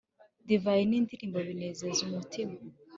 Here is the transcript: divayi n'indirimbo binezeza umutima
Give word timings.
divayi 0.47 0.83
n'indirimbo 0.87 1.39
binezeza 1.47 1.99
umutima 2.07 2.55